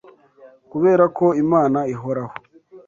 Kubera 0.71 1.03
ko 1.17 1.25
Imana 1.43 1.79
ihoraho 1.93 2.35